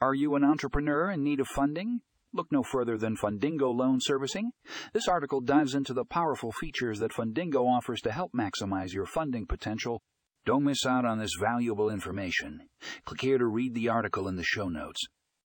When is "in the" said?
14.28-14.44